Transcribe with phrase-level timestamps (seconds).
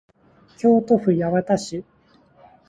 [0.57, 1.83] 京都府八幡市